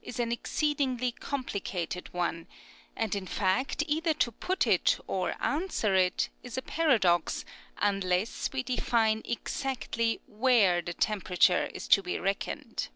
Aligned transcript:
is 0.00 0.18
an 0.18 0.32
exceedingly 0.32 1.12
complicated 1.12 2.08
one, 2.14 2.46
and 2.96 3.14
in 3.14 3.26
fact, 3.26 3.84
either 3.86 4.14
to 4.14 4.32
put 4.32 4.66
it 4.66 4.98
or 5.06 5.34
answer 5.38 5.94
it, 5.94 6.30
is 6.42 6.56
a 6.56 6.62
paradox, 6.62 7.44
unless 7.76 8.50
we 8.54 8.62
define 8.62 9.20
exactly 9.26 10.18
where 10.26 10.80
the 10.80 10.94
tem 10.94 11.20
perature 11.20 11.70
is 11.72 11.86
to 11.88 12.02
be 12.02 12.18
reckoned. 12.18 12.88